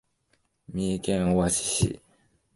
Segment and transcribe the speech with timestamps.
[0.73, 2.01] 三重県尾鷲市